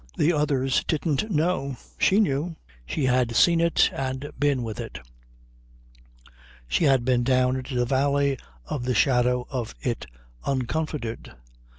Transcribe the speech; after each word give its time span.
The 0.17 0.33
others 0.33 0.83
didn't 0.87 1.29
know. 1.29 1.77
She 1.99 2.19
knew. 2.19 2.55
She 2.87 3.05
had 3.05 3.35
seen 3.35 3.61
it 3.61 3.91
and 3.93 4.31
been 4.39 4.63
with 4.63 4.79
it. 4.79 4.97
She 6.67 6.85
had 6.85 7.05
been 7.05 7.23
down 7.23 7.55
into 7.55 7.75
the 7.75 7.85
valley 7.85 8.39
of 8.65 8.85
the 8.85 8.95
shadow 8.95 9.45
of 9.51 9.75
it 9.83 10.07
uncomforted. 10.43 11.31